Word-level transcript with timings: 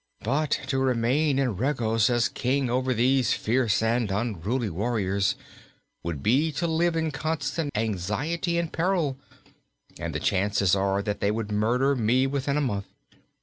But 0.23 0.49
to 0.65 0.79
remain 0.79 1.37
in 1.37 1.57
Regos, 1.57 2.09
as 2.09 2.27
King 2.27 2.71
over 2.71 2.91
these 2.91 3.33
fierce 3.33 3.83
and 3.83 4.09
unruly 4.09 4.71
warriors, 4.71 5.35
would 6.01 6.23
be 6.23 6.51
to 6.53 6.65
live 6.65 6.95
in 6.95 7.11
constant 7.11 7.69
anxiety 7.77 8.57
and 8.57 8.73
peril, 8.73 9.19
and 9.99 10.15
the 10.15 10.19
chances 10.19 10.75
are 10.75 11.03
that 11.03 11.19
they 11.19 11.29
would 11.29 11.51
murder 11.51 11.95
me 11.95 12.25
within 12.25 12.57
a 12.57 12.61
month. 12.61 12.87